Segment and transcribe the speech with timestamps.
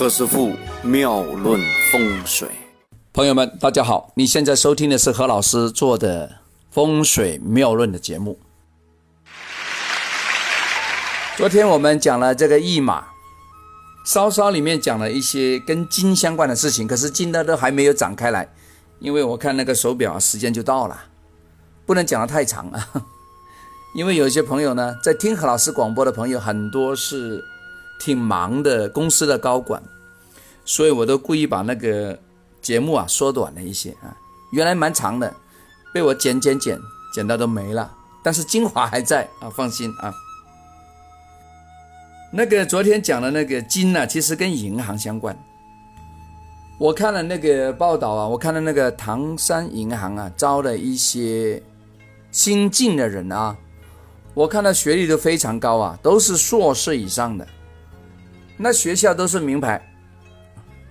[0.00, 1.60] 何师傅妙论
[1.92, 2.48] 风水，
[3.12, 4.10] 朋友们，大家好！
[4.16, 6.38] 你现在收听的是何老师做的
[6.70, 8.38] 风水妙论的节目。
[11.36, 13.08] 昨天我们讲了这个驿马，
[14.06, 18.48] 稍稍里面讲了一些跟金相关的事情，可是金的都还没有展开来，
[19.00, 20.98] 因为我看那个手表时间就到了，
[21.84, 22.88] 不能讲的太长啊。
[23.94, 27.44] 因为有些朋友呢，在听何老师广播的朋友很多是。
[28.00, 29.80] 挺忙的，公司的高管，
[30.64, 32.18] 所以我都故意把那个
[32.60, 34.16] 节目啊缩短了一些啊。
[34.52, 35.32] 原来蛮长的，
[35.94, 36.76] 被我剪剪剪
[37.14, 37.88] 剪到都没了，
[38.24, 40.12] 但是精华还在啊，放心啊。
[42.32, 45.36] 那个昨天讲的那个金呢，其实跟银行相关。
[46.78, 51.62] 我看了那个报道啊，我看了那个唐山银行啊招了一些
[52.32, 53.54] 新进的人啊，
[54.32, 57.46] 我看到学历都非常高啊，都是硕士以上的。
[58.62, 59.80] 那学校都是名牌，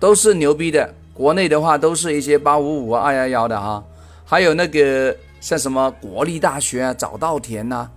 [0.00, 0.92] 都是牛逼的。
[1.14, 3.84] 国内的话都是一些八五五、二幺幺的哈，
[4.24, 7.88] 还有那个像什么国立大学啊、早稻田呐，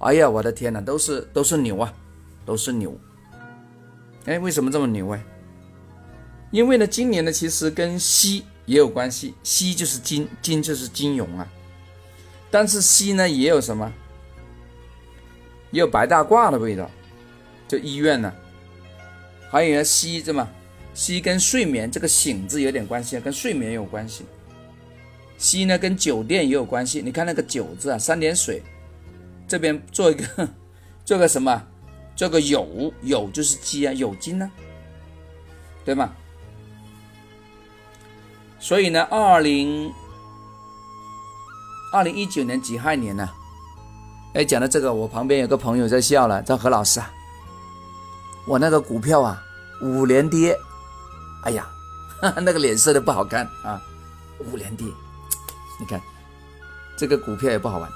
[0.00, 1.92] 哎呀，我的天呐，都是都是牛啊，
[2.44, 2.92] 都是牛。
[4.24, 5.22] 哎，为什么这么牛哎？
[6.50, 11.46] 因为呢，今年呢，其实跟西也有关系，西就是金，金就是金融啊。
[12.50, 13.92] 但是西呢，也有什么？
[15.70, 16.90] 也有白大褂的味道，
[17.68, 18.32] 就医院呢。
[19.50, 20.48] 还有呢，息字嘛，
[20.94, 24.24] 息跟睡眠这个醒字有点关系啊，跟睡眠有关系。
[25.38, 28.62] 息呢跟酒店也有关系，你看那个酒字啊，三点水，
[29.48, 30.48] 这边做一个，
[31.04, 31.62] 做个什么？
[32.14, 34.50] 做个酉，酉就是鸡啊，酉金呢，
[35.84, 36.12] 对吗？
[38.58, 39.90] 所以呢，二零
[41.92, 43.28] 二零一九年己亥年呢，
[44.34, 47.12] 哎，讲到这个，我旁边有个朋友在笑了，叫何老师啊。
[48.46, 49.42] 我那个股票啊，
[49.82, 50.58] 五连跌，
[51.44, 51.66] 哎呀，
[52.42, 53.80] 那个脸色都不好看啊！
[54.40, 54.86] 五连跌，
[55.78, 56.00] 你看
[56.96, 57.88] 这个股票也不好玩。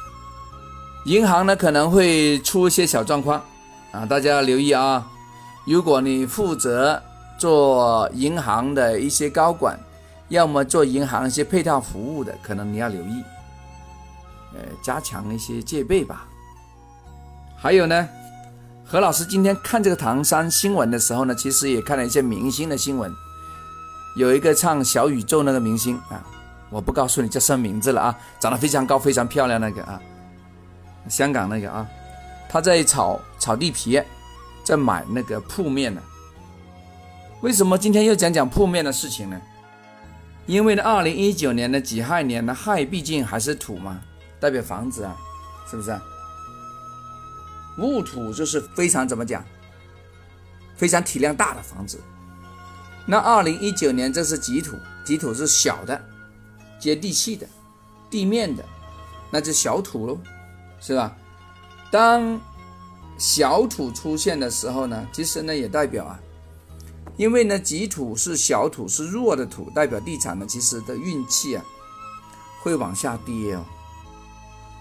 [1.06, 3.42] 银行呢可能会出一些小状况
[3.92, 5.06] 啊，大家要留意啊。
[5.66, 7.02] 如果你负责
[7.38, 9.78] 做银行的一些高管，
[10.28, 13.22] 要么做银行一些配套服务的，可能你要留意，
[14.54, 16.26] 呃，加强一些戒备吧。
[17.56, 18.08] 还有呢。
[18.86, 23.10] 何老师今天看这个唐山新闻的时候呢，其实也看了一些明星的新闻。
[24.14, 26.22] 有一个唱小宇宙那个明星啊，
[26.70, 30.00] 我不告诉你叫什么名字了啊，长得非常高、非常漂亮那个啊，
[31.08, 31.86] 香港那个啊，
[32.48, 34.00] 他在炒炒地皮，
[34.62, 36.00] 在买那个铺面呢。
[37.40, 39.40] 为什么今天又讲讲铺面的事情呢？
[40.46, 43.98] 因为呢，二零一九年的己亥年呢，亥毕竟还是土嘛，
[44.38, 45.16] 代表房子啊，
[45.68, 46.00] 是不是啊？
[47.78, 49.44] 戊土就是非常怎么讲，
[50.76, 52.00] 非常体量大的房子。
[53.06, 56.00] 那二零一九年这是己土，己土是小的，
[56.80, 57.46] 接地气的，
[58.08, 58.64] 地面的，
[59.30, 60.18] 那就小土喽，
[60.80, 61.16] 是吧？
[61.90, 62.40] 当
[63.18, 66.18] 小土出现的时候呢，其实呢也代表啊，
[67.16, 71.64] 因为呢己土是小土，是弱的土，代表地产呢其实的运气啊
[72.62, 73.64] 会往下跌哦。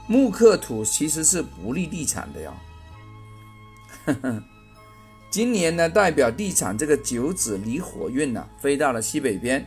[0.08, 2.54] 木克土其实是不利地产的哟。
[5.30, 9.66] 今年呢，代表地产这个九子离火运呢，飞到了西北边，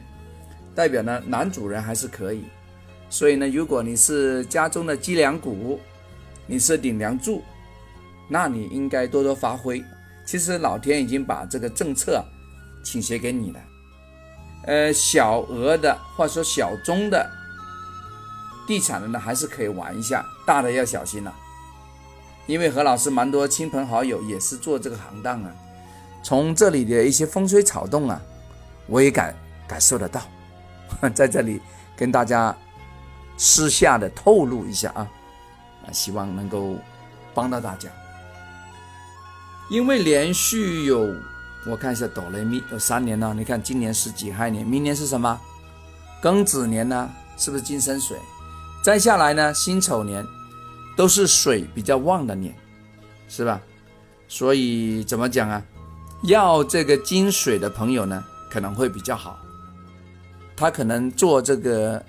[0.74, 2.44] 代表呢男主人还是可以。
[3.08, 5.80] 所以呢，如果你是家中的脊梁骨，
[6.46, 7.42] 你是顶梁柱，
[8.28, 9.82] 那你应该多多发挥。
[10.24, 12.24] 其实老天已经把这个政策
[12.84, 13.60] 倾斜给你了。
[14.66, 17.30] 呃，小额的或者说小中的
[18.66, 21.34] 地产的呢，还是可以玩一下，大的要小心了。
[22.46, 25.50] 因为何老师蛮多亲朋好友也是做这个行当啊，
[26.22, 28.20] 从这里的一些风吹草动啊，
[28.86, 29.34] 我也感
[29.66, 30.22] 感受得到，
[31.14, 31.60] 在这里
[31.96, 32.56] 跟大家
[33.36, 35.08] 私下的透露一下啊，
[35.84, 36.76] 啊，希望能够
[37.34, 37.88] 帮到大家。
[39.68, 41.12] 因为连续有
[41.68, 45.40] 我看一下哆来咪有三年了，你看今年是己亥年，明年是什么？
[46.22, 47.10] 庚子年呢？
[47.36, 48.16] 是不是金生水？
[48.84, 49.52] 再下来呢？
[49.52, 50.24] 辛丑年。
[50.96, 52.52] 都是水比较旺的年，
[53.28, 53.60] 是吧？
[54.26, 55.62] 所以怎么讲啊？
[56.24, 59.38] 要这个金水的朋友呢，可能会比较好。
[60.56, 62.02] 他可能做这个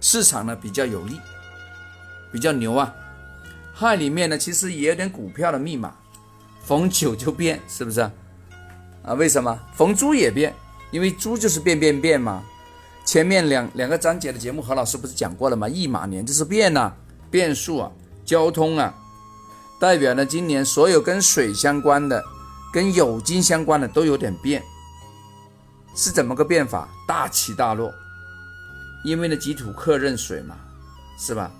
[0.00, 1.20] 市场呢比较有利，
[2.32, 2.94] 比较牛啊。
[3.74, 5.92] 亥里面呢，其实也有点股票的密码，
[6.62, 8.12] 逢九就变，是不是啊？
[9.04, 10.54] 啊，为什么逢猪也变？
[10.92, 12.42] 因为猪就是变变变嘛。
[13.04, 15.68] 前面两两个章节的节目，何老师不是讲过了吗？
[15.68, 16.94] 一马年就是变呐。
[17.30, 17.90] 变数啊，
[18.24, 18.94] 交通啊，
[19.80, 22.22] 代表呢，今年所有跟水相关的、
[22.72, 24.62] 跟有金相关的都有点变。
[25.94, 26.88] 是怎么个变法？
[27.08, 27.92] 大起大落，
[29.04, 30.54] 因为呢己土克壬水嘛，
[31.18, 31.50] 是吧？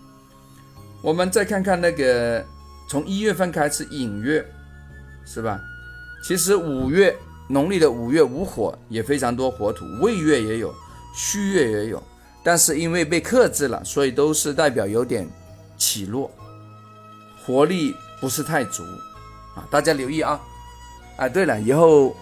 [1.03, 2.45] 我们再看看那个
[2.89, 4.47] 从一月份开始寅月，
[5.25, 5.61] 是吧？
[6.23, 7.17] 其实五月
[7.49, 10.75] 农历的五月无火也非常多火土，未月也有，
[11.15, 12.03] 戌月也有，
[12.43, 15.27] 但是因为被克制了，所以都是代表有点
[15.77, 16.31] 起落，
[17.45, 18.83] 活力不是太足
[19.55, 19.65] 啊！
[19.71, 20.41] 大家留意啊！
[21.17, 22.15] 啊，对了，以后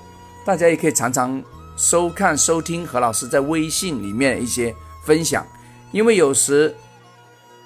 [0.44, 1.42] 大家也可以常常
[1.76, 4.74] 收看、收听何老师在微信里面一些
[5.04, 5.46] 分享，
[5.92, 6.74] 因为有时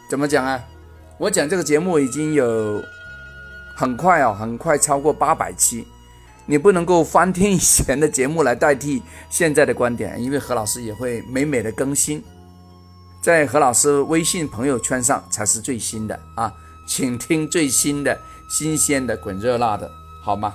[0.08, 0.62] 怎么讲啊？
[1.18, 2.82] 我讲这个节目已经有
[3.76, 5.86] 很快哦，很快超过八百期。
[6.46, 12.24] 你不能够翻听以前的节目来代替现在的观点，因为何老师也会美美的更新，
[13.28, 16.50] 在何老师微信朋友圈上才是最新的啊，
[16.86, 19.90] 请听最新的、新鲜的、滚热辣的，
[20.22, 20.54] 好吗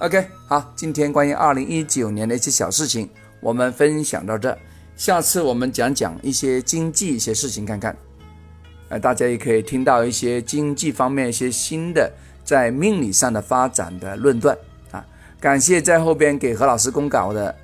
[0.00, 4.56] ？OK，好，今天关于二零一九年的一些小事情，我们分享到这，
[4.96, 7.94] 下次我们讲讲一些经济一些事情看看，
[8.88, 12.10] 呃，大家也可以听到一些经济方面一些新的
[12.42, 14.56] 在命理上的发展的论断
[14.92, 15.04] 啊。
[15.38, 17.54] 感谢在后边给何老师公稿的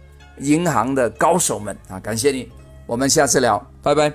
[0.41, 2.53] 银行的高手们啊，感谢你，
[2.85, 4.13] 我们下次聊，拜拜。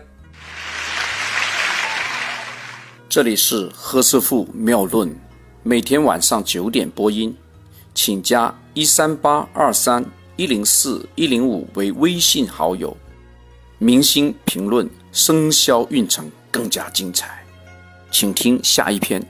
[3.09, 5.13] 这里是何师傅妙论，
[5.61, 7.35] 每天晚上九点播音，
[7.93, 10.05] 请加一三八二三
[10.37, 12.95] 一零四一零五为微信好友。
[13.77, 17.43] 明星评论生肖运程更加精彩，
[18.09, 19.21] 请听下一篇。